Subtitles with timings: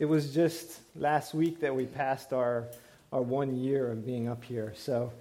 [0.00, 2.66] It was just last week that we passed our,
[3.12, 4.72] our one year of being up here.
[4.76, 5.12] So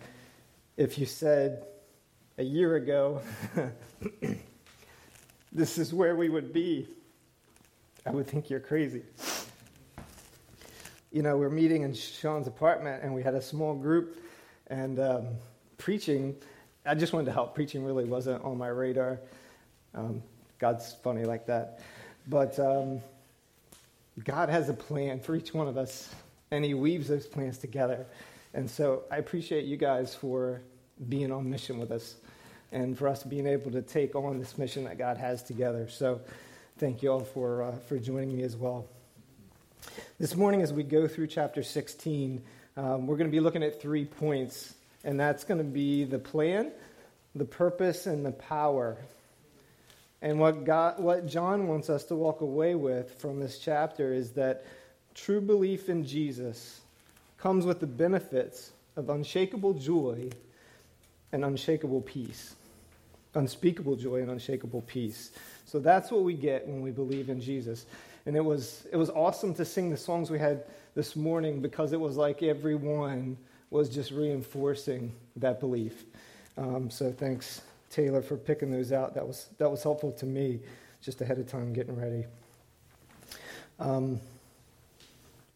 [0.78, 1.68] if you said
[2.40, 3.22] a year ago,
[5.52, 6.88] this is where we would be,
[8.04, 9.04] I would think you're crazy.
[11.12, 14.18] You know, we're meeting in Sean's apartment and we had a small group
[14.68, 15.28] and um,
[15.78, 16.36] preaching.
[16.84, 17.54] I just wanted to help.
[17.54, 19.20] Preaching really wasn't on my radar.
[19.94, 20.24] Um,
[20.58, 21.82] God's funny like that.
[22.28, 23.02] But um,
[24.22, 26.14] God has a plan for each one of us,
[26.52, 28.06] and He weaves those plans together.
[28.54, 30.62] And so I appreciate you guys for
[31.10, 32.16] being on mission with us
[32.72, 35.88] and for us being able to take on this mission that God has together.
[35.90, 36.22] So
[36.78, 38.86] thank you all for, uh, for joining me as well.
[40.20, 42.42] This morning, as we go through chapter 16,
[42.78, 46.20] um, we're going to be looking at three points, and that's going to be the
[46.20, 46.72] plan,
[47.36, 48.98] the purpose, and the power
[50.24, 54.32] and what, God, what John wants us to walk away with from this chapter is
[54.32, 54.66] that
[55.14, 56.80] true belief in Jesus
[57.38, 60.30] comes with the benefits of unshakable joy
[61.34, 62.56] and unshakable peace.
[63.36, 65.32] Unspeakable joy and unshakable peace.
[65.66, 67.86] So that's what we get when we believe in Jesus.
[68.26, 70.64] And it was, it was awesome to sing the songs we had
[70.96, 73.36] this morning because it was like everyone
[73.72, 76.06] was just reinforcing that belief.
[76.58, 77.60] Um, so thanks
[77.94, 79.14] Taylor for picking those out.
[79.14, 80.60] That was, that was helpful to me
[81.02, 82.26] just ahead of time getting ready.
[83.80, 84.20] Um,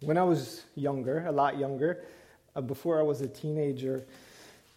[0.01, 2.03] when I was younger, a lot younger,
[2.55, 4.05] uh, before I was a teenager,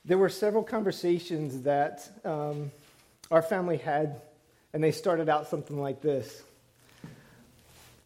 [0.04, 2.70] there were several conversations that um,
[3.30, 4.22] our family had,
[4.72, 6.42] and they started out something like this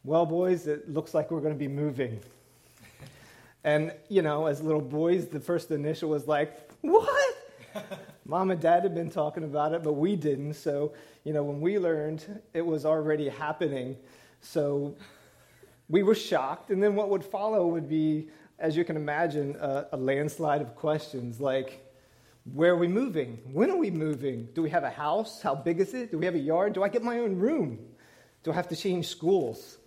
[0.05, 2.21] Well, boys, it looks like we're going to be moving.
[3.63, 7.37] And, you know, as little boys, the first initial was like, What?
[8.27, 10.55] Mom and dad had been talking about it, but we didn't.
[10.55, 10.94] So,
[11.25, 13.97] you know, when we learned, it was already happening.
[14.41, 14.97] So
[15.89, 16.70] we were shocked.
[16.70, 20.75] And then what would follow would be, as you can imagine, a, a landslide of
[20.75, 21.80] questions like,
[22.52, 23.39] where are we moving?
[23.52, 24.48] When are we moving?
[24.55, 25.42] Do we have a house?
[25.42, 26.11] How big is it?
[26.11, 26.73] Do we have a yard?
[26.73, 27.79] Do I get my own room?
[28.42, 29.79] Do I have to change schools?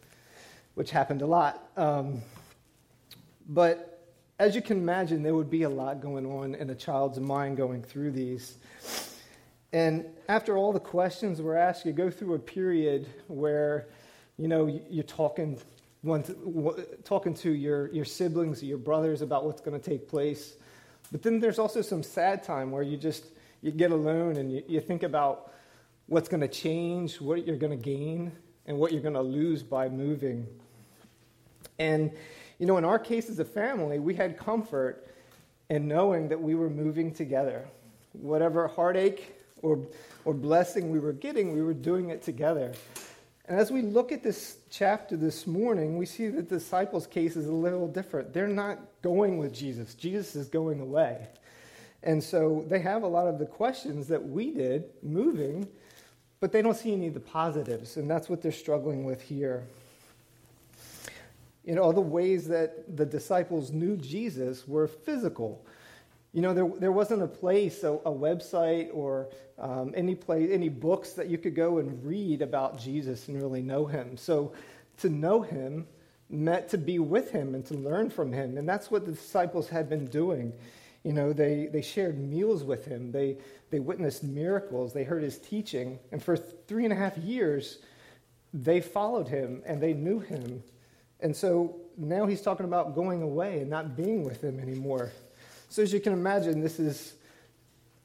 [0.76, 1.70] Which happened a lot.
[1.76, 2.22] Um,
[3.48, 3.97] but
[4.40, 7.58] as you can imagine, there would be a lot going on in a child's mind
[7.58, 8.58] going through these.
[9.74, 13.88] And after all the questions were asked, you go through a period where,
[14.38, 15.60] you know, you're talking,
[16.06, 20.56] to, talking to your, your siblings, your brothers about what's going to take place.
[21.12, 23.26] But then there's also some sad time where you just
[23.62, 25.52] you get alone and you, you think about
[26.06, 28.32] what's going to change, what you're going to gain,
[28.66, 30.48] and what you're going to lose by moving.
[31.80, 32.12] And
[32.60, 35.08] you know, in our case as a family, we had comfort
[35.70, 37.68] in knowing that we were moving together.
[38.14, 39.80] Whatever heartache or,
[40.26, 42.74] or blessing we were getting, we were doing it together.
[43.46, 47.36] And as we look at this chapter this morning, we see that the disciples' case
[47.36, 48.34] is a little different.
[48.34, 51.28] They're not going with Jesus, Jesus is going away.
[52.04, 55.68] And so they have a lot of the questions that we did moving,
[56.40, 57.98] but they don't see any of the positives.
[57.98, 59.66] And that's what they're struggling with here
[61.68, 65.66] you know, all the ways that the disciples knew Jesus were physical.
[66.32, 69.28] You know, there, there wasn't a place, a, a website, or
[69.60, 73.62] um, any place, any books that you could go and read about Jesus and really
[73.62, 74.16] know him.
[74.16, 74.54] So
[75.00, 75.88] to know him
[76.30, 78.58] meant to be with him and to learn from him.
[78.58, 80.54] And that's what the disciples had been doing.
[81.04, 83.40] You know, they, they shared meals with him, they,
[83.72, 86.00] they witnessed miracles, they heard his teaching.
[86.14, 87.80] And for three and a half years,
[88.54, 90.64] they followed him and they knew him
[91.20, 95.12] and so now he's talking about going away and not being with them anymore.
[95.70, 97.14] So as you can imagine, this is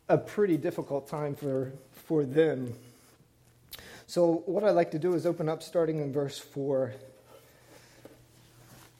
[0.08, 1.72] a pretty difficult time for,
[2.06, 2.74] for them.
[4.06, 6.92] So what I'd like to do is open up starting in verse 4.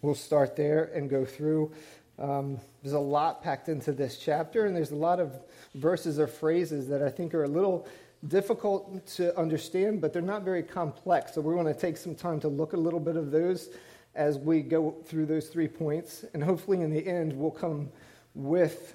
[0.00, 1.72] We'll start there and go through.
[2.18, 5.32] Um, there's a lot packed into this chapter, and there's a lot of
[5.74, 7.86] verses or phrases that I think are a little
[8.28, 11.34] difficult to understand, but they're not very complex.
[11.34, 13.70] So we're going to take some time to look at a little bit of those
[14.14, 16.24] as we go through those three points.
[16.34, 17.90] And hopefully, in the end, we'll come
[18.34, 18.94] with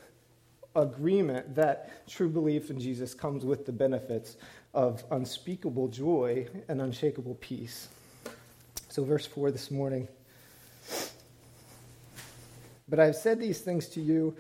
[0.76, 4.38] agreement that true belief in Jesus comes with the benefits
[4.74, 7.88] of unspeakable joy and unshakable peace.
[8.90, 10.08] So, verse 4 this morning.
[12.90, 14.36] But I have said these things to you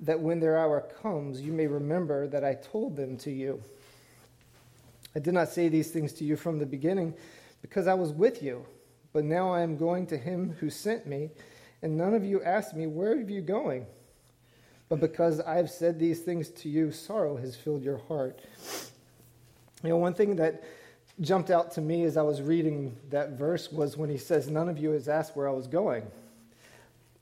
[0.00, 3.60] that when their hour comes, you may remember that I told them to you.
[5.16, 7.14] I did not say these things to you from the beginning
[7.60, 8.64] because I was with you.
[9.12, 11.30] But now I am going to him who sent me,
[11.82, 13.86] and none of you asked me, Where are you going?
[14.88, 18.40] But because I have said these things to you, sorrow has filled your heart.
[19.82, 20.64] You know, one thing that
[21.20, 24.68] jumped out to me as I was reading that verse was when he says, None
[24.68, 26.04] of you has asked where I was going.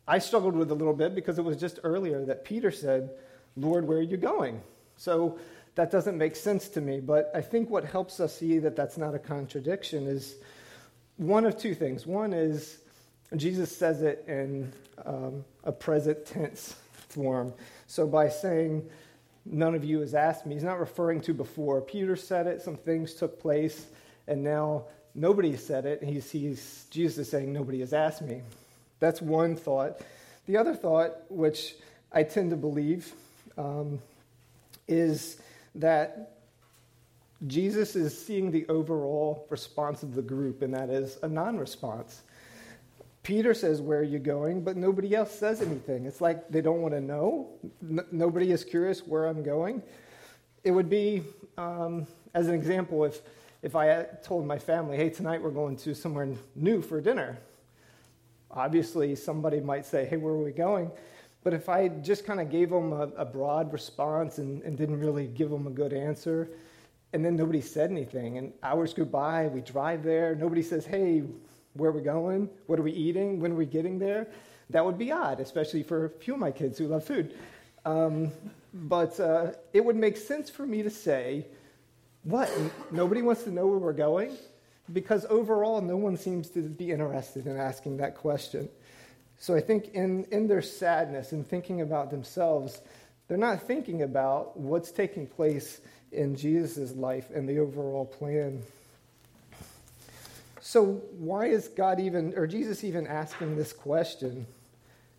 [0.08, 3.10] I struggled with a little bit because it was just earlier that Peter said,
[3.56, 4.62] Lord, where are you going?
[4.96, 5.38] So
[5.74, 7.00] that doesn't make sense to me.
[7.00, 10.36] But I think what helps us see that that's not a contradiction is
[11.16, 12.06] one of two things.
[12.06, 12.78] One is
[13.34, 14.72] Jesus says it in
[15.04, 16.76] um, a present tense
[17.08, 17.52] form.
[17.86, 18.88] So by saying,
[19.44, 21.80] none of you has asked me, he's not referring to before.
[21.80, 23.86] Peter said it, some things took place,
[24.28, 24.84] and now
[25.14, 26.02] nobody said it.
[26.02, 28.42] He's, he's, Jesus is saying, nobody has asked me.
[29.00, 30.00] That's one thought.
[30.46, 31.74] The other thought, which
[32.12, 33.12] I tend to believe,
[33.58, 34.00] um,
[34.86, 35.40] is
[35.74, 36.35] that
[37.46, 42.22] Jesus is seeing the overall response of the group, and that is a non response.
[43.22, 44.62] Peter says, Where are you going?
[44.62, 46.06] But nobody else says anything.
[46.06, 47.50] It's like they don't want to know.
[47.82, 49.82] N- nobody is curious where I'm going.
[50.64, 51.24] It would be,
[51.58, 53.20] um, as an example, if,
[53.62, 57.38] if I told my family, Hey, tonight we're going to somewhere new for dinner.
[58.50, 60.90] Obviously, somebody might say, Hey, where are we going?
[61.42, 64.98] But if I just kind of gave them a, a broad response and, and, didn't
[64.98, 66.50] really give them a good answer,
[67.16, 71.22] and then nobody said anything, and hours go by, we drive there, nobody says, hey,
[71.72, 72.50] where are we going?
[72.66, 73.40] What are we eating?
[73.40, 74.28] When are we getting there?
[74.68, 77.34] That would be odd, especially for a few of my kids who love food.
[77.86, 78.32] Um,
[78.74, 81.46] but uh, it would make sense for me to say,
[82.24, 82.52] what?
[82.90, 84.36] Nobody wants to know where we're going?
[84.92, 88.68] Because overall, no one seems to be interested in asking that question.
[89.38, 92.82] So I think in, in their sadness and thinking about themselves,
[93.26, 95.80] they're not thinking about what's taking place
[96.16, 98.62] in Jesus' life and the overall plan.
[100.60, 100.84] So
[101.18, 104.46] why is God even, or Jesus even asking this question?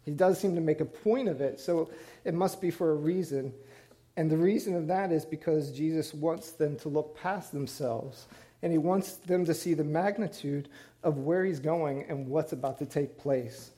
[0.04, 1.90] He does seem to make a point of it, so
[2.26, 3.54] it must be for a reason.
[4.18, 8.26] And the reason of that is because Jesus wants them to look past themselves,
[8.62, 10.70] and he wants them to see the magnitude
[11.04, 13.72] of where he's going and what's about to take place.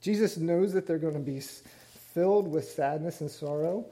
[0.00, 1.40] Jesus knows that they're going to be
[2.14, 3.84] filled with sadness and sorrow,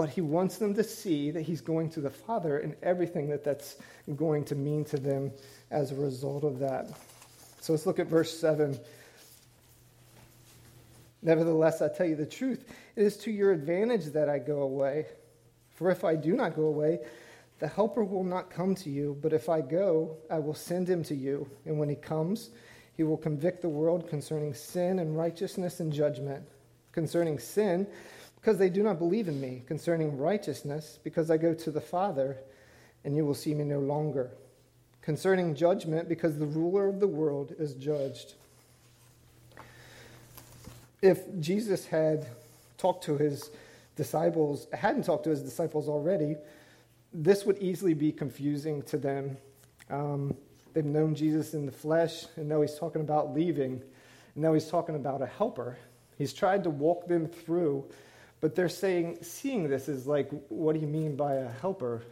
[0.00, 3.44] but he wants them to see that he's going to the Father and everything that
[3.44, 3.76] that's
[4.16, 5.30] going to mean to them
[5.70, 6.88] as a result of that.
[7.60, 8.80] So let's look at verse 7.
[11.20, 12.64] Nevertheless, I tell you the truth,
[12.96, 15.04] it is to your advantage that I go away.
[15.74, 17.00] For if I do not go away,
[17.58, 21.04] the Helper will not come to you, but if I go, I will send him
[21.04, 21.46] to you.
[21.66, 22.48] And when he comes,
[22.96, 26.48] he will convict the world concerning sin and righteousness and judgment.
[26.92, 27.86] Concerning sin,
[28.40, 29.62] because they do not believe in me.
[29.66, 32.38] Concerning righteousness, because I go to the Father,
[33.04, 34.30] and you will see me no longer.
[35.02, 38.34] Concerning judgment, because the ruler of the world is judged.
[41.02, 42.26] If Jesus had
[42.76, 43.50] talked to his
[43.96, 46.36] disciples, hadn't talked to his disciples already,
[47.12, 49.36] this would easily be confusing to them.
[49.88, 50.36] Um,
[50.72, 53.82] They've known Jesus in the flesh, and now he's talking about leaving.
[54.34, 55.76] And now he's talking about a helper.
[56.16, 57.84] He's tried to walk them through,
[58.40, 62.02] but they're saying, seeing this is like, what do you mean by a helper?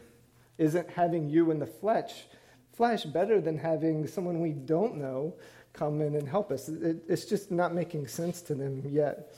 [0.57, 2.25] Isn't having you in the flesh,
[2.73, 5.35] flesh better than having someone we don't know
[5.73, 6.69] come in and help us?
[6.69, 9.33] It, it's just not making sense to them yet.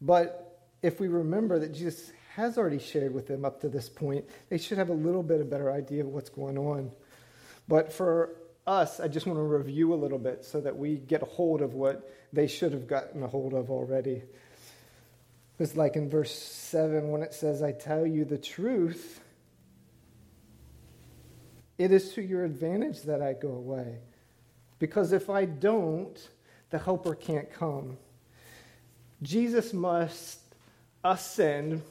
[0.00, 4.24] But if we remember that Jesus has already shared with them up to this point,
[4.48, 6.92] they should have a little bit of better idea of what's going on.
[7.66, 8.36] But for
[8.68, 11.62] us, I just want to review a little bit so that we get a hold
[11.62, 14.22] of what they should have gotten a hold of already.
[15.58, 19.20] It's like in verse 7 when it says, I tell you the truth,
[21.78, 24.00] it is to your advantage that I go away.
[24.78, 26.16] Because if I don't,
[26.70, 27.96] the helper can't come.
[29.22, 30.40] Jesus must
[31.02, 31.82] ascend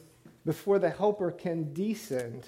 [0.46, 2.48] before the helper can descend.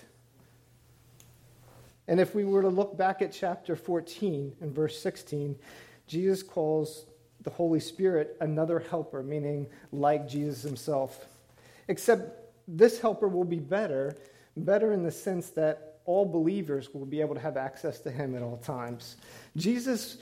[2.10, 5.56] And if we were to look back at chapter 14 and verse 16,
[6.08, 7.06] Jesus calls
[7.44, 11.28] the Holy Spirit another helper, meaning like Jesus himself.
[11.88, 14.18] Except this helper will be better,
[14.58, 18.36] better in the sense that all believers will be able to have access to him
[18.36, 19.18] at all times.
[19.56, 20.18] Jesus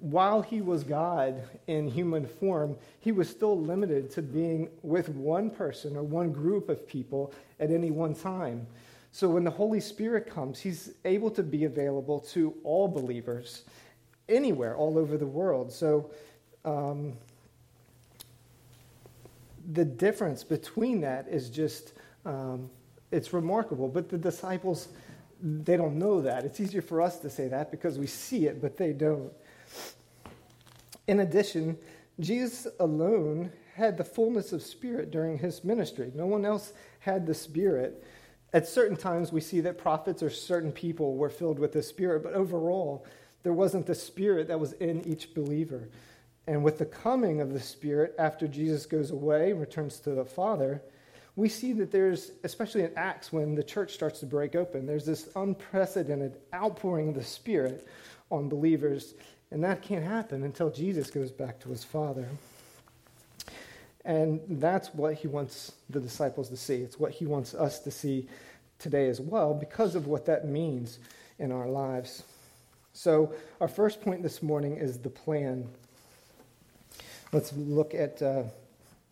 [0.00, 5.50] while he was God in human form, he was still limited to being with one
[5.50, 8.66] person or one group of people at any one time.
[9.14, 13.62] So when the Holy Spirit comes, he's able to be available to all believers
[14.28, 15.70] anywhere, all over the world.
[15.70, 16.10] So
[16.64, 17.12] um,
[19.72, 21.92] the difference between that is just,
[22.26, 22.68] um,
[23.12, 23.86] it's remarkable.
[23.86, 24.88] But the disciples,
[25.40, 26.44] they don't know that.
[26.44, 29.32] It's easier for us to say that because we see it, but they don't.
[31.06, 31.78] In addition,
[32.18, 36.10] Jesus alone had the fullness of Spirit during his ministry.
[36.16, 38.04] No one else had the Spirit.
[38.54, 42.22] At certain times, we see that prophets or certain people were filled with the Spirit,
[42.22, 43.04] but overall,
[43.42, 45.88] there wasn't the Spirit that was in each believer.
[46.46, 50.24] And with the coming of the Spirit, after Jesus goes away, and returns to the
[50.24, 50.80] Father,
[51.34, 55.04] we see that there's, especially in Acts, when the church starts to break open, there's
[55.04, 57.88] this unprecedented outpouring of the Spirit
[58.30, 59.14] on believers.
[59.50, 62.28] And that can't happen until Jesus goes back to his Father.
[64.04, 66.76] And that's what he wants the disciples to see.
[66.76, 68.28] It's what he wants us to see
[68.78, 70.98] today as well because of what that means
[71.38, 72.22] in our lives.
[72.92, 75.68] So, our first point this morning is the plan.
[77.32, 78.44] Let's look at uh,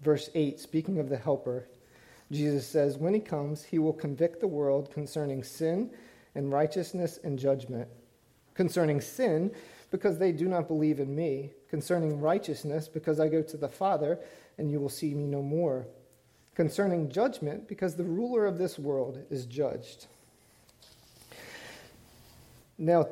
[0.02, 0.60] verse 8.
[0.60, 1.66] Speaking of the Helper,
[2.30, 5.90] Jesus says, When he comes, he will convict the world concerning sin
[6.34, 7.88] and righteousness and judgment.
[8.54, 9.50] Concerning sin,
[9.90, 11.50] because they do not believe in me.
[11.68, 14.20] Concerning righteousness, because I go to the Father
[14.58, 15.86] and you will see me no more.
[16.54, 20.06] Concerning judgment, because the ruler of this world is judged.
[22.78, 23.08] Now,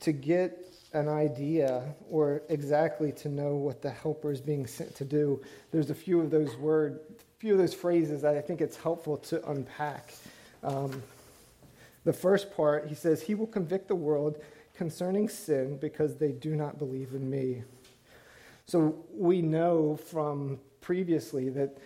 [0.00, 0.58] to get
[0.92, 5.90] an idea or exactly to know what the helper is being sent to do, there's
[5.90, 7.00] a few of those words,
[7.38, 10.14] few of those phrases that I think it's helpful to unpack.
[10.62, 11.02] Um,
[12.04, 14.42] the first part, he says, He will convict the world
[14.74, 17.62] concerning sin because they do not believe in me.
[18.66, 21.78] So we know from previously that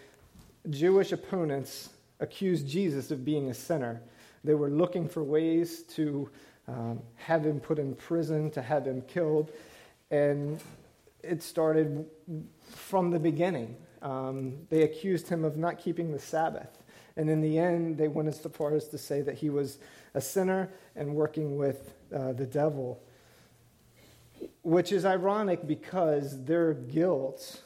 [0.69, 4.03] Jewish opponents accused Jesus of being a sinner.
[4.43, 6.29] They were looking for ways to
[6.67, 9.53] um, have him put in prison, to have him killed.
[10.11, 10.61] And
[11.23, 12.07] it started
[12.69, 13.77] from the beginning.
[14.03, 16.83] Um, they accused him of not keeping the Sabbath.
[17.17, 19.79] And in the end, they went as far as to say that he was
[20.15, 23.03] a sinner and working with uh, the devil,
[24.63, 27.63] which is ironic because their guilt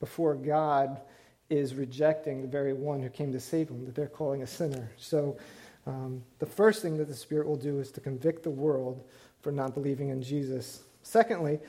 [0.00, 1.00] before God
[1.50, 4.90] is rejecting the very one who came to save them, that they're calling a sinner.
[4.96, 5.36] So
[5.86, 9.04] um, the first thing that the Spirit will do is to convict the world
[9.42, 10.82] for not believing in Jesus.
[11.02, 11.60] Secondly,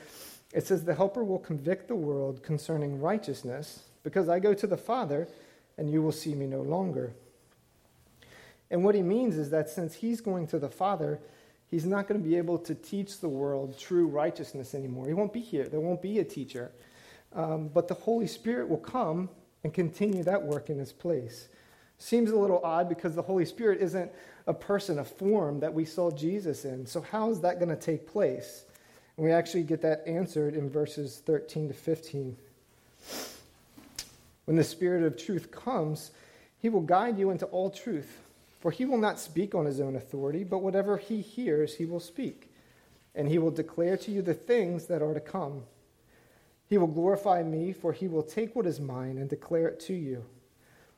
[0.52, 4.76] it says the Helper will convict the world concerning righteousness because I go to the
[4.76, 5.28] Father
[5.76, 7.12] and you will see me no longer.
[8.70, 11.20] And what he means is that since he's going to the Father,
[11.70, 15.06] he's not going to be able to teach the world true righteousness anymore.
[15.06, 15.68] He won't be here.
[15.68, 16.72] There won't be a teacher.
[17.34, 19.28] Um, but the Holy Spirit will come
[19.64, 21.48] and continue that work in its place.
[21.98, 24.10] Seems a little odd because the Holy Spirit isn't
[24.46, 26.86] a person, a form that we saw Jesus in.
[26.86, 28.64] So, how is that going to take place?
[29.16, 32.36] And we actually get that answered in verses 13 to 15.
[34.44, 36.12] When the Spirit of truth comes,
[36.58, 38.20] he will guide you into all truth.
[38.60, 42.00] For he will not speak on his own authority, but whatever he hears, he will
[42.00, 42.50] speak.
[43.14, 45.62] And he will declare to you the things that are to come.
[46.68, 49.94] He will glorify me, for he will take what is mine and declare it to
[49.94, 50.24] you.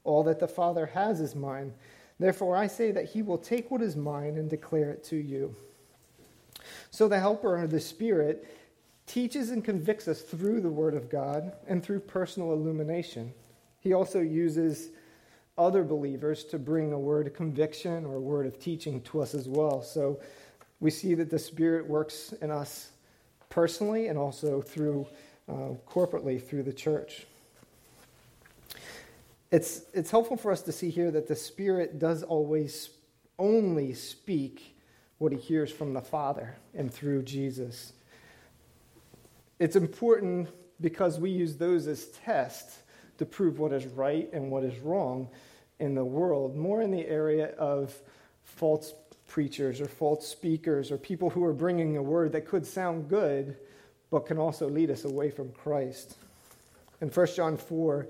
[0.04, 1.75] All that the Father has is mine.
[2.18, 5.54] Therefore, I say that he will take what is mine and declare it to you.
[6.90, 8.48] So, the Helper, the Spirit,
[9.06, 13.32] teaches and convicts us through the Word of God and through personal illumination.
[13.80, 14.90] He also uses
[15.56, 19.34] other believers to bring a word of conviction or a word of teaching to us
[19.34, 19.82] as well.
[19.82, 20.20] So,
[20.80, 22.90] we see that the Spirit works in us
[23.50, 25.06] personally and also through
[25.48, 27.26] uh, corporately through the church.
[29.50, 32.90] It's, it's helpful for us to see here that the Spirit does always
[33.38, 34.76] only speak
[35.18, 37.92] what he hears from the Father and through Jesus.
[39.58, 40.48] It's important
[40.80, 42.78] because we use those as tests
[43.18, 45.28] to prove what is right and what is wrong
[45.80, 47.94] in the world, more in the area of
[48.42, 48.92] false
[49.26, 53.56] preachers or false speakers or people who are bringing a word that could sound good
[54.10, 56.16] but can also lead us away from Christ.
[57.00, 58.06] In 1 John 4,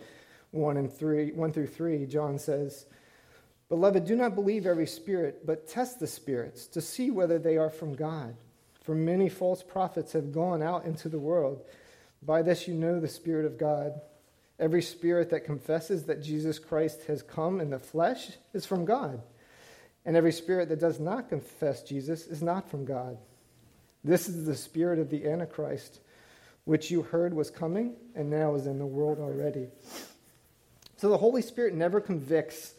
[0.52, 2.87] 1 and 3, 1 through 3, John says,
[3.69, 7.71] Beloved, do not believe every spirit, but test the spirits to see whether they are
[7.71, 8.35] from God.
[8.83, 11.62] For many false prophets have gone out into the world.
[12.23, 14.00] By this you know the Spirit of God.
[14.59, 19.21] Every spirit that confesses that Jesus Christ has come in the flesh is from God.
[20.05, 23.19] And every spirit that does not confess Jesus is not from God.
[24.05, 26.00] This is the spirit of the Antichrist,
[26.64, 29.69] which you heard was coming and now is in the world already.
[30.97, 32.75] So the Holy Spirit never convicts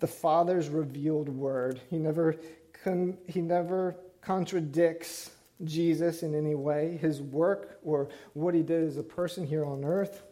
[0.00, 1.80] the Father's revealed word.
[1.90, 2.36] He never,
[2.84, 5.30] con- he never contradicts
[5.64, 9.84] Jesus in any way, his work, or what he did as a person here on
[9.84, 10.22] earth.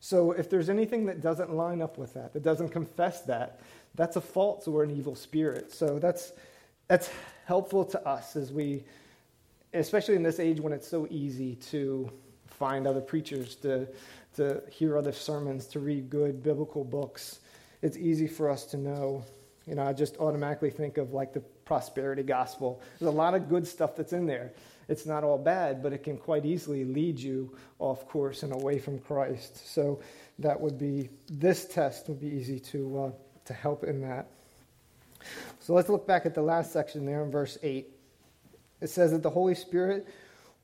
[0.00, 3.60] So if there's anything that doesn't line up with that, that doesn't confess that,
[3.94, 5.72] that's a false or an evil spirit.
[5.72, 6.32] So that's,
[6.86, 7.10] that's
[7.46, 8.84] helpful to us as we
[9.74, 12.10] especially in this age when it's so easy to
[12.46, 13.88] find other preachers, to,
[14.36, 17.40] to hear other sermons, to read good biblical books.
[17.82, 19.24] It's easy for us to know
[19.66, 22.80] You know, I just automatically think of like the prosperity gospel.
[22.98, 24.52] There's a lot of good stuff that's in there.
[24.88, 28.78] It's not all bad, but it can quite easily lead you off course and away
[28.78, 29.72] from Christ.
[29.72, 30.00] So
[30.38, 33.10] that would be, this test would be easy to, uh,
[33.46, 34.28] to help in that.
[35.58, 37.88] So let's look back at the last section there in verse 8.
[38.80, 40.06] It says that the Holy Spirit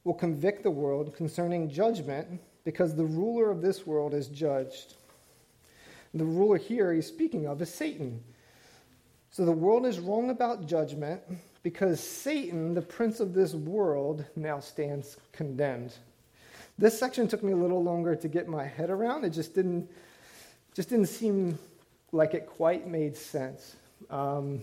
[0.04, 4.94] will convict the world concerning judgment because the ruler of this world is judged.
[6.14, 8.22] The ruler here he's speaking of is Satan.
[9.30, 11.22] So the world is wrong about judgment
[11.62, 15.94] because Satan, the prince of this world, now stands condemned.
[16.76, 19.24] This section took me a little longer to get my head around.
[19.24, 19.88] It just didn't,
[20.74, 21.58] just didn't seem
[22.12, 23.76] like it quite made sense.
[24.10, 24.60] Um,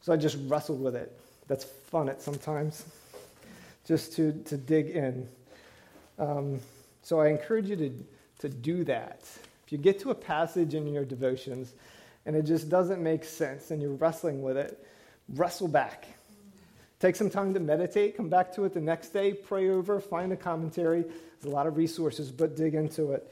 [0.00, 1.16] so I just wrestled with it.
[1.46, 2.84] That's fun at sometimes,
[3.86, 5.28] just to, to dig in.
[6.18, 6.60] Um,
[7.02, 7.92] so I encourage you to,
[8.40, 9.20] to do that.
[9.66, 11.72] If you get to a passage in your devotions
[12.26, 14.86] and it just doesn't make sense and you're wrestling with it,
[15.28, 16.06] wrestle back.
[17.00, 20.32] Take some time to meditate, come back to it the next day, pray over, find
[20.32, 21.02] a commentary.
[21.02, 23.30] There's a lot of resources, but dig into it.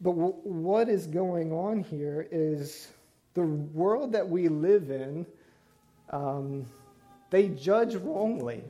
[0.00, 2.88] But w- what is going on here is
[3.34, 5.26] the world that we live in,
[6.10, 6.66] um,
[7.30, 8.62] they judge wrongly,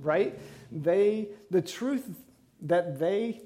[0.00, 0.38] right?
[0.72, 2.08] They, the truth
[2.62, 3.42] that they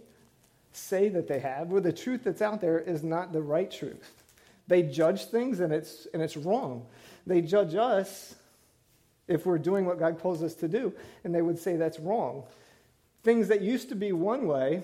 [0.73, 4.23] say that they have, or the truth that's out there is not the right truth.
[4.67, 6.87] They judge things and it's, and it's wrong.
[7.27, 8.35] They judge us
[9.29, 10.93] if we're doing what God calls us to do,
[11.23, 12.45] and they would say that's wrong.
[13.23, 14.83] Things that used to be one way,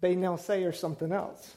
[0.00, 1.54] they now say are something else.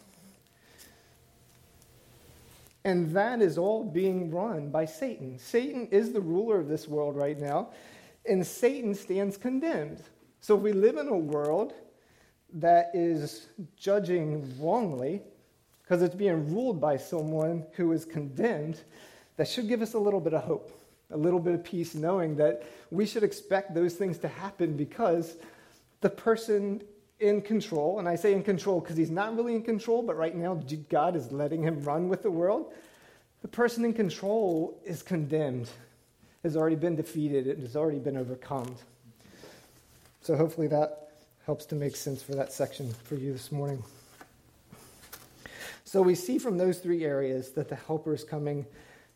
[2.86, 5.40] And that is all being run by Satan.
[5.40, 7.70] Satan is the ruler of this world right now,
[8.30, 10.04] and Satan stands condemned.
[10.40, 11.74] So if we live in a world
[12.54, 15.24] that is judging wrongly,
[15.82, 18.82] because it's being ruled by someone who is condemned,
[19.38, 20.72] that should give us a little bit of hope,
[21.10, 25.38] a little bit of peace, knowing that we should expect those things to happen because
[26.02, 26.84] the person
[27.28, 30.36] in control, and I say in control because he's not really in control, but right
[30.36, 32.74] now God is letting him run with the world.
[33.42, 35.70] The person in control is condemned,
[36.44, 38.76] has already been defeated, and has already been overcome.
[40.22, 41.12] So hopefully that
[41.46, 43.84] helps to make sense for that section for you this morning.
[45.84, 48.66] So we see from those three areas that the helper is coming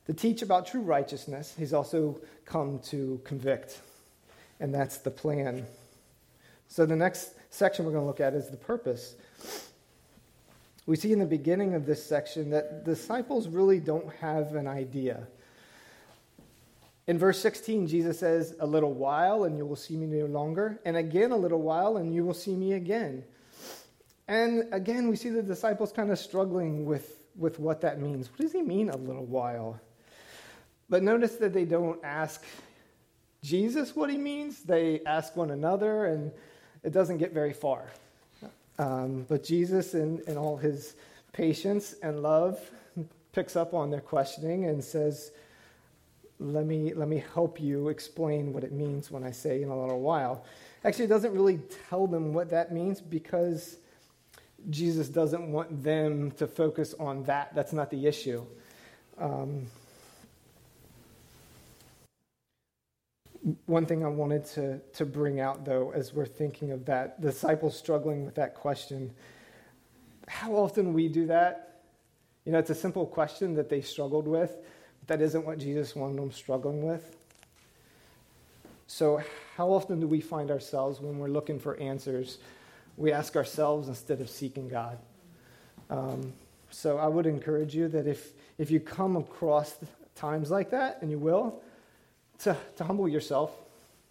[0.05, 1.53] to teach about true righteousness.
[1.57, 3.79] He's also come to convict,
[4.59, 5.65] and that's the plan.
[6.67, 9.15] So the next section we're going to look at is the purpose.
[10.85, 15.27] We see in the beginning of this section that disciples really don't have an idea.
[17.07, 20.79] In verse 16, Jesus says, A little while and you will see me no longer,
[20.85, 23.23] and again a little while and you will see me again.
[24.27, 28.29] And again, we see the disciples kind of struggling with, with what that means.
[28.29, 29.79] What does he mean, a little while?
[30.87, 32.43] But notice that they don't ask
[33.41, 36.31] Jesus what he means, they ask one another, and
[36.83, 37.85] it doesn't get very far.
[38.77, 40.95] Um, but Jesus, in, in all his
[41.33, 42.59] patience and love,
[43.33, 45.31] picks up on their questioning and says,
[46.39, 49.79] let me, let me help you explain what it means when I say in a
[49.79, 50.45] little while.
[50.85, 53.75] Actually, it doesn't really tell them what that means because
[54.69, 57.53] Jesus doesn't want them to focus on that.
[57.53, 58.45] That's not the issue.
[59.17, 59.67] Um,
[63.65, 67.77] one thing I wanted to, to bring out, though, as we're thinking of that, disciples
[67.77, 69.13] struggling with that question,
[70.27, 71.81] how often we do that?
[72.45, 74.57] You know, it's a simple question that they struggled with,
[74.99, 77.15] but that isn't what Jesus wanted them struggling with.
[78.87, 79.21] So,
[79.55, 82.39] how often do we find ourselves when we're looking for answers?
[82.97, 84.97] We ask ourselves instead of seeking God.
[85.89, 86.33] Um,
[86.71, 89.75] so, I would encourage you that if, if you come across
[90.15, 91.61] times like that, and you will,
[92.39, 93.51] to, to humble yourself,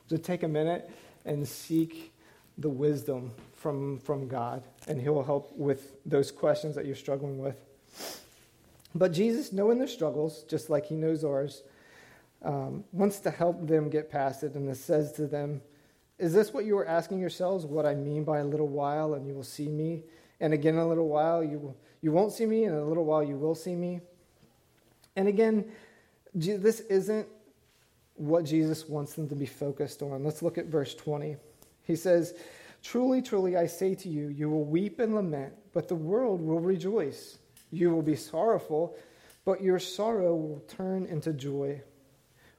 [0.08, 0.90] to take a minute
[1.24, 2.12] and seek
[2.58, 7.38] the wisdom from, from God, and He will help with those questions that you're struggling
[7.38, 7.56] with.
[8.94, 11.62] But Jesus, knowing their struggles, just like He knows ours,
[12.42, 15.60] um, wants to help them get past it, and it says to them,
[16.18, 17.66] Is this what you are asking yourselves?
[17.66, 20.02] What I mean by a little while, and you will see me?
[20.40, 23.24] And again, a little while, you, will, you won't see me, and a little while,
[23.24, 24.00] you will see me.
[25.16, 25.64] And again,
[26.34, 27.26] this isn't
[28.18, 30.24] what Jesus wants them to be focused on.
[30.24, 31.36] Let's look at verse 20.
[31.82, 32.34] He says,
[32.82, 36.60] Truly, truly, I say to you, you will weep and lament, but the world will
[36.60, 37.38] rejoice.
[37.70, 38.96] You will be sorrowful,
[39.44, 41.82] but your sorrow will turn into joy.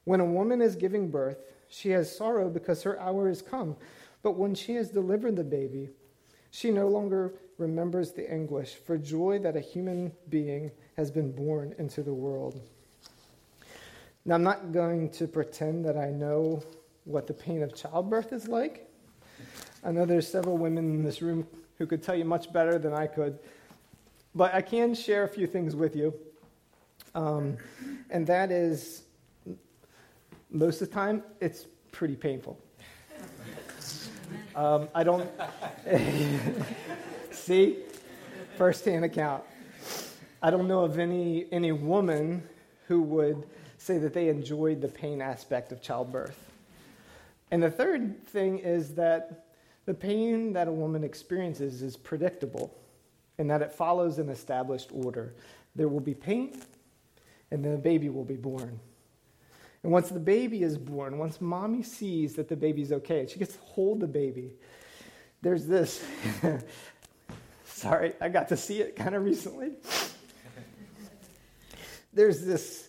[0.04, 3.76] When a woman is giving birth, she has sorrow because her hour is come.
[4.22, 5.90] But when she has delivered the baby,
[6.52, 11.76] she no longer remembers the anguish for joy that a human being has been born
[11.78, 12.62] into the world.
[14.26, 16.62] Now, I'm not going to pretend that I know
[17.06, 18.90] what the pain of childbirth is like.
[19.84, 22.94] I know there's several women in this room who could tell you much better than
[22.94, 23.40] I could,
[24.36, 26.14] but I can share a few things with you.
[27.16, 27.58] Um,
[28.10, 29.04] and that is,
[30.52, 32.60] most of the time, it's pretty painful.
[34.56, 35.30] Um, I don't
[37.32, 37.78] see
[38.58, 39.44] firsthand account.
[40.42, 42.44] I don't know of any any woman
[42.88, 43.48] who would
[43.80, 46.52] say that they enjoyed the pain aspect of childbirth.
[47.50, 49.46] And the third thing is that
[49.86, 52.78] the pain that a woman experiences is predictable
[53.38, 55.34] and that it follows an established order.
[55.76, 56.62] There will be pain,
[57.52, 58.80] and then the baby will be born.
[59.82, 63.54] And once the baby is born, once mommy sees that the baby's okay, she gets
[63.54, 64.56] to hold the baby,
[65.42, 66.04] there's this.
[67.64, 69.72] Sorry, I got to see it kind of recently.
[72.12, 72.89] There's this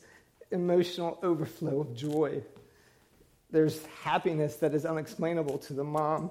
[0.51, 2.43] emotional overflow of joy.
[3.51, 6.31] There's happiness that is unexplainable to the mom.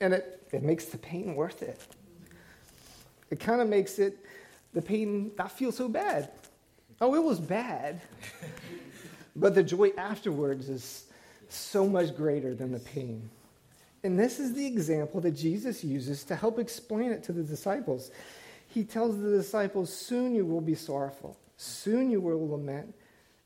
[0.00, 1.80] And it, it makes the pain worth it.
[3.30, 4.24] It kind of makes it,
[4.72, 6.30] the pain not feel so bad.
[7.00, 8.00] Oh, it was bad.
[9.36, 11.06] but the joy afterwards is
[11.48, 13.28] so much greater than the pain.
[14.02, 18.10] And this is the example that Jesus uses to help explain it to the disciples.
[18.68, 22.94] He tells the disciples, Soon you will be sorrowful, soon you will lament,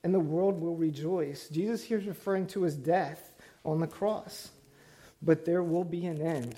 [0.04, 1.48] and the world will rejoice.
[1.48, 3.32] Jesus here is referring to his death
[3.64, 4.50] on the cross.
[5.20, 6.54] But there will be an end.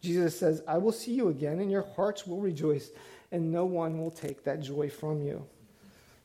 [0.00, 2.90] Jesus says, I will see you again, and your hearts will rejoice,
[3.30, 5.44] and no one will take that joy from you.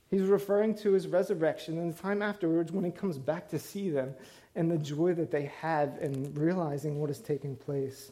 [0.10, 3.90] He's referring to his resurrection and the time afterwards when he comes back to see
[3.90, 4.14] them
[4.56, 8.12] and the joy that they have in realizing what is taking place.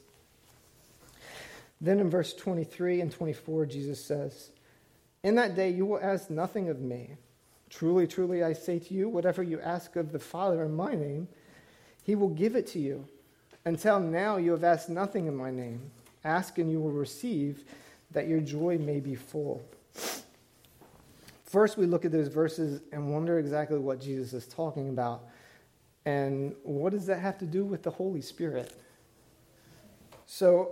[1.79, 4.49] Then in verse 23 and 24, Jesus says,
[5.23, 7.15] In that day you will ask nothing of me.
[7.75, 11.27] Truly, truly, I say to you, whatever you ask of the Father in my name,
[12.03, 13.05] he will give it to you.
[13.65, 15.81] Until now, you have asked nothing in my name.
[16.23, 17.65] Ask and you will receive,
[18.11, 19.61] that your joy may be full.
[21.43, 25.25] First, we look at those verses and wonder exactly what Jesus is talking about.
[26.05, 28.71] And what does that have to do with the Holy Spirit?
[30.27, 30.71] So,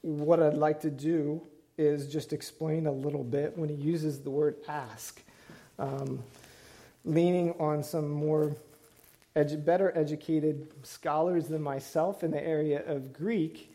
[0.00, 1.42] what I'd like to do
[1.78, 5.22] is just explain a little bit when he uses the word ask,
[5.78, 6.22] um,
[7.04, 8.54] leaning on some more
[9.36, 13.72] edu- better educated scholars than myself in the area of Greek.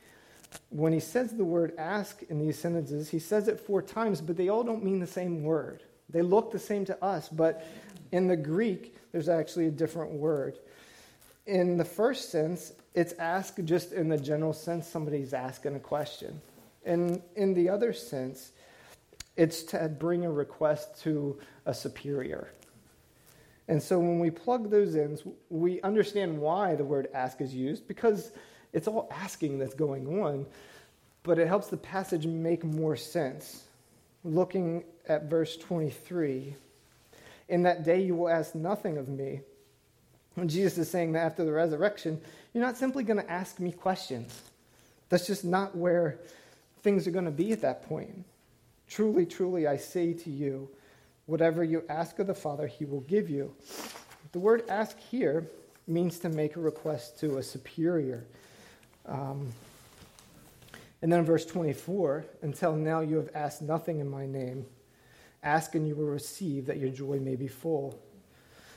[0.70, 4.38] When he says the word ask in these sentences, he says it four times, but
[4.38, 5.82] they all don't mean the same word.
[6.10, 7.66] They look the same to us, but
[8.12, 10.60] in the Greek, there's actually a different word.
[11.48, 16.39] In the first sense, it's ask just in the general sense somebody's asking a question.
[16.86, 18.52] And in the other sense,
[19.36, 22.50] it's to bring a request to a superior.
[23.67, 25.17] And so when we plug those in,
[25.50, 28.32] we understand why the word ask is used because
[28.74, 30.46] it's all asking that's going on,
[31.24, 33.63] but it helps the passage make more sense.
[34.26, 36.56] Looking at verse 23,
[37.50, 39.41] in that day you will ask nothing of me.
[40.36, 42.19] And Jesus is saying that after the resurrection,
[42.54, 44.41] you're not simply going to ask me questions.
[45.10, 46.19] That's just not where
[46.84, 48.26] things are going to be at that point.
[48.88, 50.69] Truly, truly, I say to you,
[51.26, 53.56] whatever you ask of the Father, he will give you.
[54.34, 55.50] The word ask here
[55.88, 58.26] means to make a request to a superior.
[59.06, 59.52] Um,
[61.02, 64.65] and then verse 24, until now you have asked nothing in my name.
[65.41, 68.00] Ask and you will receive that your joy may be full.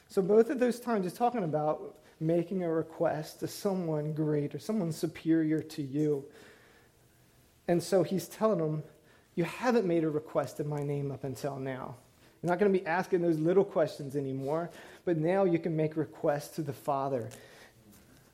[0.09, 4.91] So, both of those times, is talking about making a request to someone greater, someone
[4.91, 6.25] superior to you.
[7.69, 8.83] And so he's telling them,
[9.35, 11.97] You haven't made a request in my name up until now.
[12.43, 14.71] You're not going to be asking those little questions anymore,
[15.05, 17.29] but now you can make requests to the Father.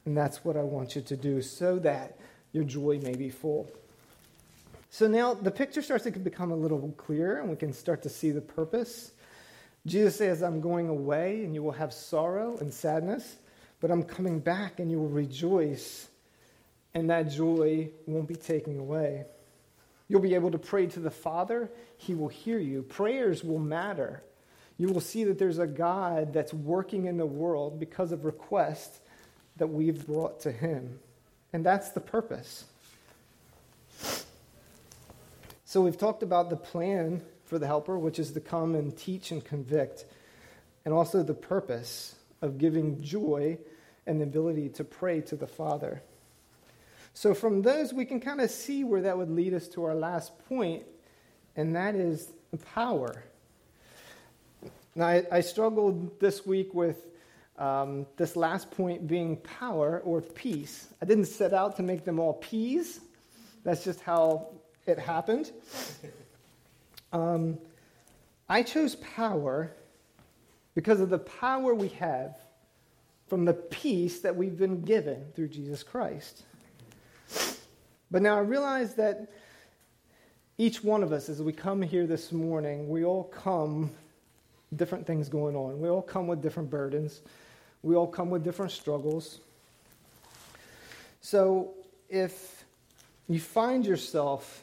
[0.04, 2.18] And that's what I want you to do so that
[2.52, 3.70] your joy may be full.
[4.90, 8.10] So now the picture starts to become a little clearer and we can start to
[8.10, 9.12] see the purpose.
[9.86, 13.36] Jesus says, I'm going away and you will have sorrow and sadness,
[13.80, 16.08] but I'm coming back and you will rejoice,
[16.94, 19.24] and that joy won't be taken away.
[20.08, 22.82] You'll be able to pray to the Father, He will hear you.
[22.82, 24.22] Prayers will matter.
[24.76, 29.00] You will see that there's a God that's working in the world because of requests
[29.56, 30.98] that we've brought to Him.
[31.52, 32.64] And that's the purpose.
[35.64, 39.30] So we've talked about the plan for the helper, which is to come and teach
[39.30, 40.04] and convict,
[40.84, 43.56] and also the purpose of giving joy
[44.06, 46.02] and the ability to pray to the Father.
[47.14, 49.94] So from those, we can kind of see where that would lead us to our
[49.94, 50.84] last point,
[51.56, 52.32] and that is
[52.74, 53.24] power.
[54.94, 57.06] Now, I, I struggled this week with
[57.58, 60.88] um, this last point being power or peace.
[61.00, 63.00] I didn't set out to make them all P's.
[63.64, 64.48] That's just how
[64.86, 65.50] it happened.
[67.14, 67.58] Um,
[68.48, 69.70] I chose power
[70.74, 72.38] because of the power we have
[73.28, 76.44] from the peace that we've been given through Jesus Christ.
[78.12, 79.30] But now I realize that
[80.58, 83.90] each one of us, as we come here this morning, we all come
[84.76, 85.80] different things going on.
[85.80, 87.22] We all come with different burdens.
[87.82, 89.40] We all come with different struggles.
[91.22, 91.72] So
[92.10, 92.64] if
[93.28, 94.62] you find yourself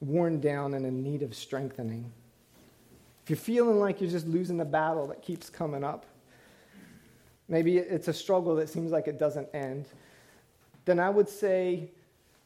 [0.00, 2.12] worn down and in need of strengthening,
[3.24, 6.06] if you're feeling like you're just losing the battle that keeps coming up,
[7.48, 9.86] maybe it's a struggle that seems like it doesn't end,
[10.88, 11.90] then I would say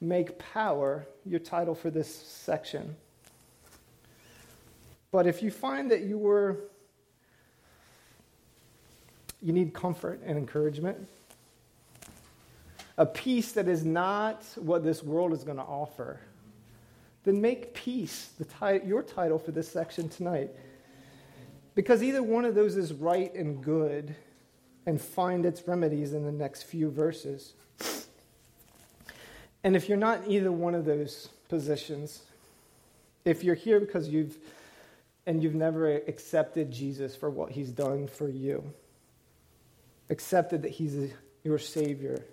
[0.01, 2.97] make power your title for this section.
[5.13, 6.65] But if you find that you were
[9.41, 11.09] you need comfort and encouragement,
[12.99, 16.21] a peace that is not what this world is going to offer,
[17.25, 20.51] then make peace the your title for this section tonight.
[21.75, 24.15] Because either one of those is right and good
[24.87, 27.55] and find its remedies in the next few verses.
[29.65, 32.23] And if you're not either one of those positions,
[33.25, 34.37] if you're here because you've
[35.27, 38.73] and you've never accepted Jesus for what he's done for you,
[40.11, 41.11] accepted that he's a,
[41.45, 42.25] your Savior,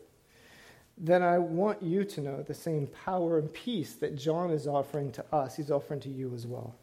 [0.97, 5.11] then I want you to know the same power and peace that John is offering
[5.13, 6.75] to us, he's offering to you as well.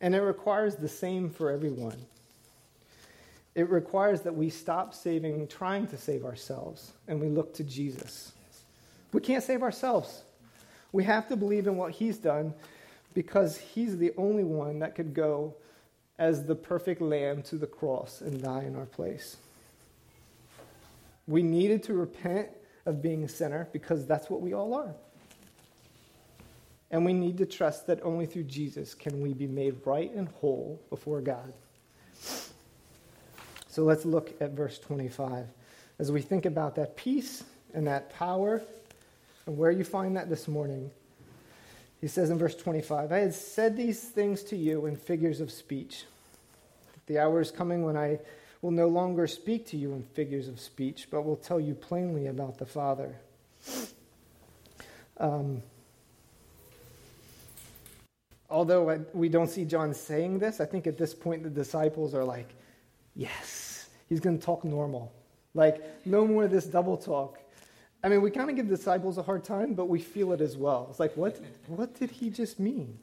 [0.00, 1.96] And it requires the same for everyone.
[3.54, 8.32] It requires that we stop saving, trying to save ourselves, and we look to Jesus.
[9.14, 10.24] We can't save ourselves.
[10.90, 12.52] We have to believe in what he's done
[13.14, 15.54] because he's the only one that could go
[16.18, 19.36] as the perfect lamb to the cross and die in our place.
[21.28, 22.48] We needed to repent
[22.86, 24.92] of being a sinner because that's what we all are.
[26.90, 30.28] And we need to trust that only through Jesus can we be made right and
[30.40, 31.52] whole before God.
[33.68, 35.46] So let's look at verse 25.
[36.00, 38.60] As we think about that peace and that power
[39.46, 40.90] and where you find that this morning,
[42.00, 45.50] he says in verse 25, I had said these things to you in figures of
[45.50, 46.04] speech.
[47.06, 48.18] The hour is coming when I
[48.62, 52.28] will no longer speak to you in figures of speech, but will tell you plainly
[52.28, 53.14] about the Father.
[55.18, 55.62] Um,
[58.48, 62.14] although I, we don't see John saying this, I think at this point the disciples
[62.14, 62.54] are like,
[63.14, 65.12] yes, he's going to talk normal.
[65.54, 67.38] Like, no more of this double talk.
[68.04, 70.58] I mean, we kind of give disciples a hard time, but we feel it as
[70.58, 70.88] well.
[70.90, 72.98] It's like, what, what did he just mean?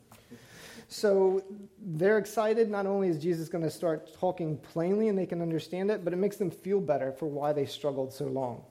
[0.88, 1.44] So
[1.84, 2.70] they're excited.
[2.70, 6.14] Not only is Jesus going to start talking plainly and they can understand it, but
[6.14, 8.64] it makes them feel better for why they struggled so long.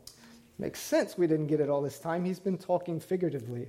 [0.58, 2.24] Makes sense we didn't get it all this time.
[2.24, 3.66] He's been talking figuratively.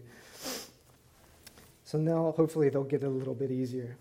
[1.84, 3.97] So now hopefully they'll get it a little bit easier.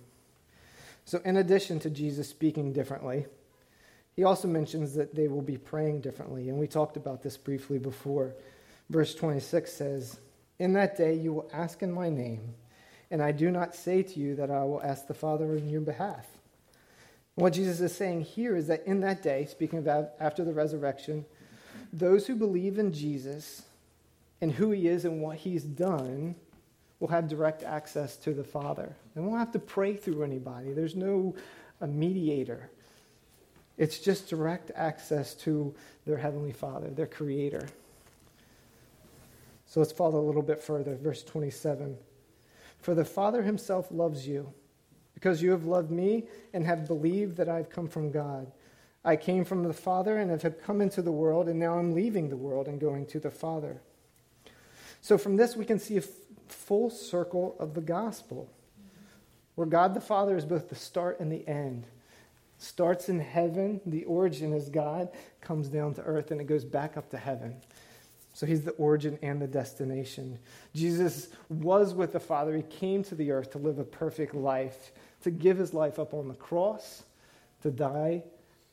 [1.07, 3.27] So, in addition to Jesus speaking differently,
[4.17, 6.49] he also mentions that they will be praying differently.
[6.49, 8.35] And we talked about this briefly before.
[8.89, 10.21] Verse 26 says,
[10.59, 12.55] In that day you will ask in my name.
[13.11, 15.81] And I do not say to you that I will ask the Father in your
[15.81, 16.27] behalf.
[17.35, 21.25] What Jesus is saying here is that in that day, speaking about after the resurrection,
[21.93, 23.63] those who believe in Jesus
[24.41, 26.35] and who he is and what he's done
[26.99, 28.95] will have direct access to the Father.
[29.15, 30.73] They won't have to pray through anybody.
[30.73, 31.35] There's no
[31.81, 32.71] mediator.
[33.79, 35.75] It's just direct access to
[36.07, 37.69] their Heavenly Father, their Creator.
[39.67, 40.97] So let's follow a little bit further.
[40.97, 41.97] Verse 27.
[42.81, 44.53] For the Father himself loves you,
[45.15, 48.51] because you have loved me and have believed that I have come from God.
[49.05, 52.29] I came from the Father and have come into the world, and now I'm leaving
[52.29, 53.81] the world and going to the Father.
[55.01, 56.09] So from this, we can see a f-
[56.49, 58.51] full circle of the gospel,
[59.55, 61.87] where God the Father is both the start and the end.
[62.61, 65.09] Starts in heaven, the origin is God,
[65.41, 67.57] comes down to earth, and it goes back up to heaven.
[68.35, 70.39] So he's the origin and the destination.
[70.75, 72.55] Jesus was with the Father.
[72.55, 74.93] He came to the earth to live a perfect life,
[75.23, 77.03] to give his life up on the cross,
[77.63, 78.25] to die,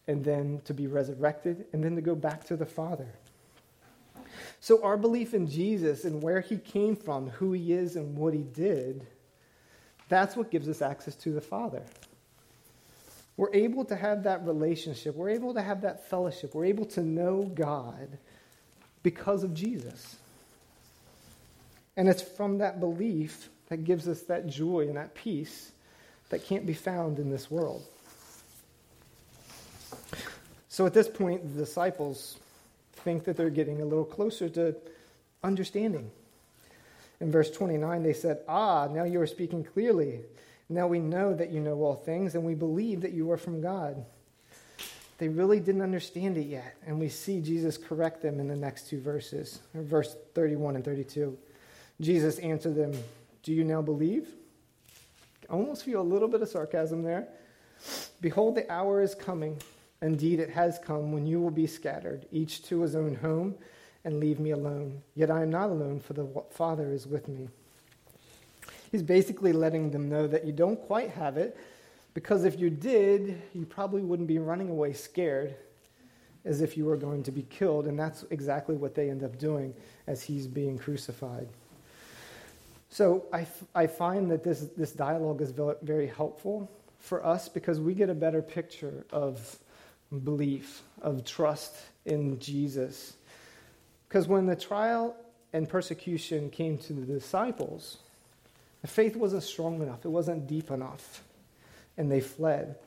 [0.05, 3.07] and then to be resurrected, and then to go back to the Father.
[4.59, 8.33] So our belief in Jesus and where he came from, who he is, and what
[8.33, 9.07] he did,
[10.09, 11.83] that's what gives us access to the Father.
[13.37, 15.15] We're able to have that relationship.
[15.15, 16.55] We're able to have that fellowship.
[16.55, 18.17] We're able to know God
[19.03, 20.17] because of Jesus.
[21.95, 25.71] And it's from that belief that gives us that joy and that peace
[26.29, 27.83] that can't be found in this world.
[30.69, 32.37] So at this point, the disciples
[32.93, 34.75] think that they're getting a little closer to
[35.43, 36.11] understanding.
[37.19, 40.21] In verse 29, they said, Ah, now you are speaking clearly.
[40.69, 43.61] Now we know that you know all things, and we believe that you are from
[43.61, 44.05] God.
[45.17, 48.89] They really didn't understand it yet, and we see Jesus correct them in the next
[48.89, 51.37] two verses, verse 31 and 32.
[51.99, 52.93] Jesus answered them,
[53.43, 54.27] Do you now believe?
[55.49, 57.27] I almost feel a little bit of sarcasm there.
[58.21, 59.57] Behold, the hour is coming.
[60.01, 63.55] Indeed, it has come when you will be scattered, each to his own home,
[64.03, 65.01] and leave me alone.
[65.15, 67.49] Yet I am not alone, for the Father is with me.
[68.91, 71.57] He's basically letting them know that you don't quite have it,
[72.13, 75.55] because if you did, you probably wouldn't be running away scared
[76.45, 77.87] as if you were going to be killed.
[77.87, 79.73] And that's exactly what they end up doing
[80.07, 81.47] as he's being crucified.
[82.89, 87.79] So I, f- I find that this, this dialogue is very helpful for us because
[87.79, 89.57] we get a better picture of
[90.23, 93.13] belief, of trust in Jesus.
[94.07, 95.15] Because when the trial
[95.51, 97.97] and persecution came to the disciples,
[98.87, 101.21] the faith wasn't strong enough, it wasn't deep enough,
[101.97, 102.77] and they fled.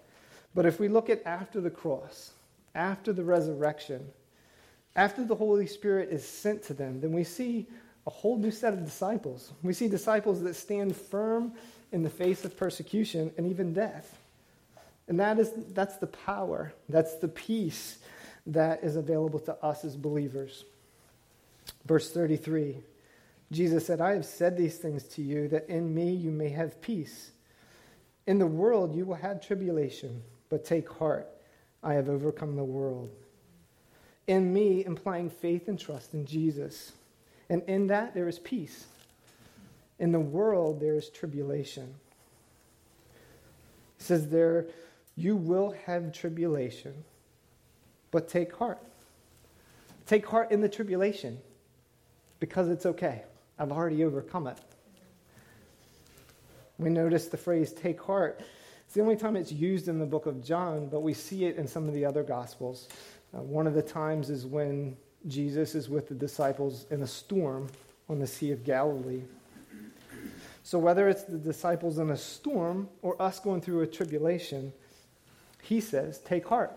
[0.55, 2.31] But if we look at after the cross,
[2.75, 4.09] after the resurrection,
[4.97, 7.67] after the Holy Spirit is sent to them, then we see
[8.07, 9.53] a whole new set of disciples.
[9.63, 11.53] We see disciples that stand firm
[11.93, 14.17] in the face of persecution and even death.
[15.07, 17.99] And that is, that's the power, that's the peace
[18.47, 20.65] that is available to us as believers.
[21.85, 22.79] Verse 33
[23.53, 26.81] Jesus said, I have said these things to you that in me you may have
[26.81, 27.33] peace.
[28.27, 31.29] In the world you will have tribulation, but take heart,
[31.83, 33.11] I have overcome the world.
[34.27, 36.93] In me, implying faith and trust in Jesus.
[37.49, 38.87] And in that, there is peace.
[39.99, 41.93] In the world, there is tribulation.
[43.99, 44.67] He says, There,
[45.17, 46.95] you will have tribulation,
[48.13, 48.79] but take heart.
[50.07, 51.39] Take heart in the tribulation
[52.39, 53.25] because it's okay.
[53.61, 54.57] I've already overcome it.
[56.79, 58.41] We notice the phrase take heart.
[58.87, 61.57] It's the only time it's used in the book of John, but we see it
[61.57, 62.89] in some of the other gospels.
[63.35, 64.97] Uh, one of the times is when
[65.27, 67.69] Jesus is with the disciples in a storm
[68.09, 69.23] on the Sea of Galilee.
[70.63, 74.73] So, whether it's the disciples in a storm or us going through a tribulation,
[75.63, 76.73] he says, Take heart.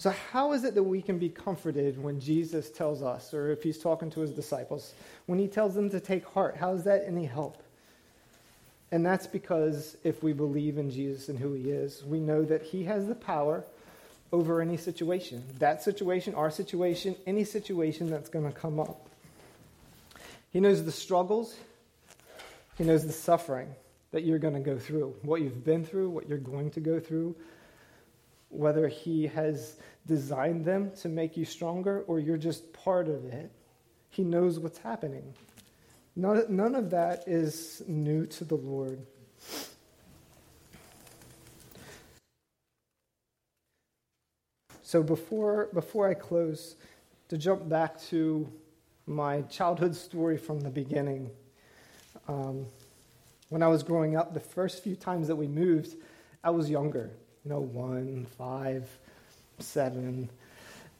[0.00, 3.62] So, how is it that we can be comforted when Jesus tells us, or if
[3.62, 4.94] he's talking to his disciples,
[5.26, 6.56] when he tells them to take heart?
[6.56, 7.62] How is that any help?
[8.90, 12.62] And that's because if we believe in Jesus and who he is, we know that
[12.62, 13.62] he has the power
[14.32, 15.44] over any situation.
[15.58, 19.06] That situation, our situation, any situation that's going to come up.
[20.50, 21.54] He knows the struggles,
[22.78, 23.68] He knows the suffering
[24.12, 26.98] that you're going to go through, what you've been through, what you're going to go
[26.98, 27.36] through,
[28.50, 33.50] whether He has designed them to make you stronger or you're just part of it.
[34.10, 35.34] He knows what's happening.
[36.16, 39.00] None, none of that is new to the Lord.
[44.82, 46.74] So before, before I close,
[47.28, 48.50] to jump back to
[49.06, 51.30] my childhood story from the beginning.
[52.26, 52.66] Um,
[53.50, 55.94] when I was growing up, the first few times that we moved,
[56.42, 57.10] I was younger,
[57.44, 58.88] you know, one, five,
[59.58, 60.28] seven.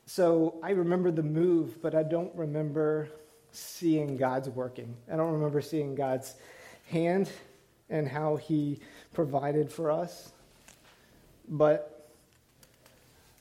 [0.06, 3.08] So I remember the move, but I don't remember
[3.52, 4.94] seeing God's working.
[5.12, 6.34] I don't remember seeing God's
[6.88, 7.30] hand
[7.88, 8.78] and how He
[9.12, 10.32] provided for us.
[11.48, 12.08] But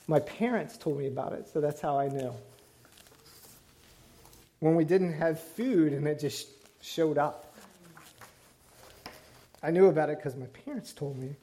[0.07, 2.33] my parents told me about it, so that's how I knew.
[4.59, 6.47] When we didn't have food and it just
[6.81, 7.55] showed up,
[9.62, 11.35] I knew about it because my parents told me.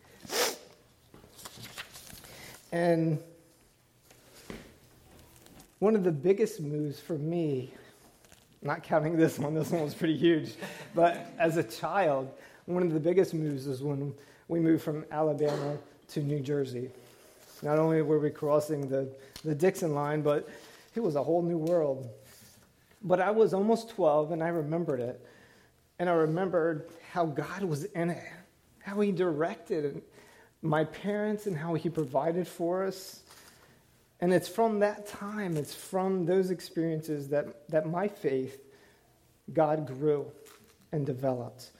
[2.73, 3.19] And
[5.79, 7.73] one of the biggest moves for me,
[8.63, 10.55] not counting this one, this one was pretty huge,
[10.95, 12.31] but as a child,
[12.67, 14.13] one of the biggest moves was when
[14.49, 15.77] we moved from Alabama
[16.09, 16.91] to New Jersey.
[17.63, 19.09] Not only were we crossing the,
[19.45, 20.49] the Dixon line, but
[20.95, 22.09] it was a whole new world.
[23.03, 25.25] But I was almost 12 and I remembered it.
[25.99, 28.25] And I remembered how God was in it,
[28.81, 30.03] how He directed
[30.63, 33.23] my parents and how He provided for us.
[34.21, 38.59] And it's from that time, it's from those experiences that, that my faith,
[39.53, 40.27] God grew
[40.93, 41.71] and developed.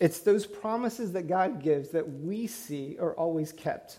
[0.00, 3.98] It's those promises that God gives that we see are always kept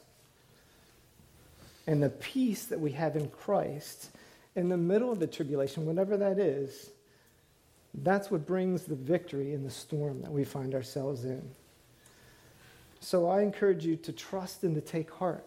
[1.87, 4.09] and the peace that we have in Christ
[4.55, 6.89] in the middle of the tribulation, whatever that is,
[7.95, 11.47] That's what brings the victory in the storm that we find ourselves in.
[13.03, 15.45] So I encourage you to trust and to take heart.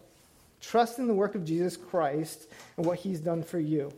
[0.60, 3.90] Trust in the work of Jesus Christ and what he's done for you.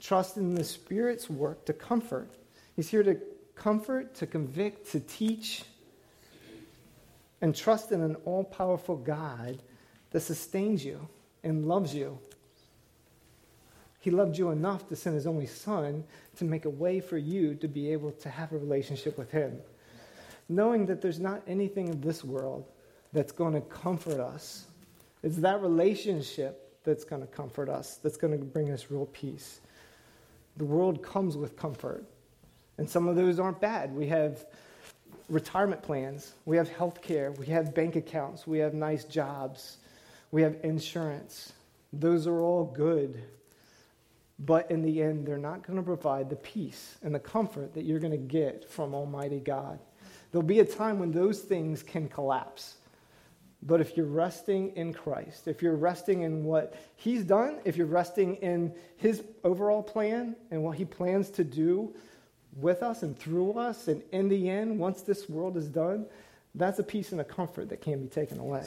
[0.00, 2.28] Trust in the Spirit's work to comfort.
[2.74, 3.16] He's here to
[3.54, 5.62] comfort, to convict, to teach.
[7.40, 9.62] And trust in an all powerful God
[10.10, 11.08] that sustains you
[11.44, 12.18] and loves you.
[14.00, 16.02] He loved you enough to send his only son
[16.38, 19.60] to make a way for you to be able to have a relationship with him.
[20.52, 22.66] Knowing that there's not anything in this world
[23.14, 24.66] that's going to comfort us.
[25.22, 29.60] It's that relationship that's going to comfort us, that's going to bring us real peace.
[30.58, 32.04] The world comes with comfort,
[32.76, 33.94] and some of those aren't bad.
[33.94, 34.44] We have
[35.30, 39.78] retirement plans, we have health care, we have bank accounts, we have nice jobs,
[40.32, 41.54] we have insurance.
[41.94, 43.22] Those are all good.
[44.38, 47.84] But in the end, they're not going to provide the peace and the comfort that
[47.84, 49.78] you're going to get from Almighty God.
[50.32, 52.76] There'll be a time when those things can collapse.
[53.64, 57.86] But if you're resting in Christ, if you're resting in what He's done, if you're
[57.86, 61.94] resting in His overall plan and what He plans to do
[62.56, 66.06] with us and through us, and in the end, once this world is done,
[66.54, 68.66] that's a peace and a comfort that can't be taken away.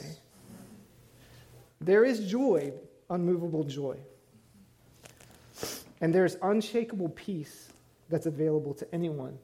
[1.80, 2.72] There is joy,
[3.10, 3.98] unmovable joy.
[6.00, 7.68] And there's unshakable peace
[8.08, 9.38] that's available to anyone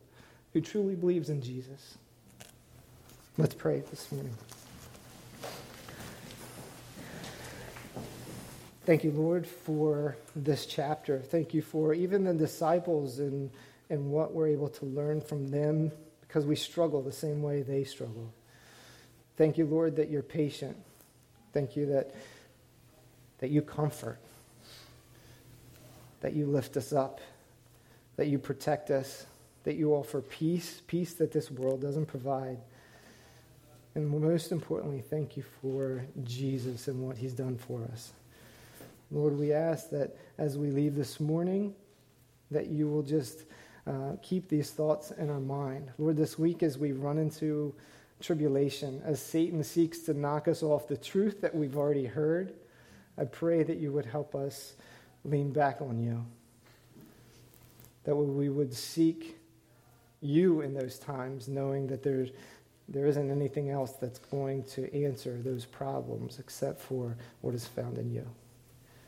[0.53, 1.99] who truly believes in Jesus.
[3.39, 4.35] Let's pray this morning.
[8.85, 11.18] Thank you, Lord, for this chapter.
[11.18, 13.51] Thank you for even the disciples and,
[13.89, 17.85] and what we're able to learn from them because we struggle the same way they
[17.85, 18.35] struggle.
[19.39, 20.76] Thank you, Lord, that you're patient.
[21.55, 22.14] Thank you that,
[23.39, 24.18] that you comfort,
[26.20, 27.22] that you lift us up,
[28.16, 29.24] that you protect us,
[29.64, 32.59] that you offer peace, peace that this world doesn't provide.
[33.95, 38.12] And most importantly, thank you for Jesus and what he's done for us.
[39.11, 41.74] Lord, we ask that as we leave this morning,
[42.51, 43.45] that you will just
[43.86, 45.90] uh, keep these thoughts in our mind.
[45.99, 47.74] Lord, this week as we run into
[48.20, 52.55] tribulation, as Satan seeks to knock us off the truth that we've already heard,
[53.18, 54.74] I pray that you would help us
[55.24, 56.24] lean back on you.
[58.05, 59.36] That we would seek
[60.22, 62.30] you in those times, knowing that there's,
[62.93, 67.99] there isn't anything else that's going to answer those problems except for what is found
[67.99, 68.26] in you.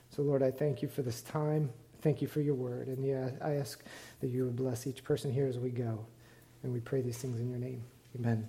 [0.09, 1.71] So, Lord, I thank you for this time.
[2.01, 2.89] Thank you for your word.
[2.89, 3.83] And yeah, I ask
[4.21, 6.07] that you would bless each person here as we go.
[6.63, 7.83] And we pray these things in your name.
[8.17, 8.49] Amen.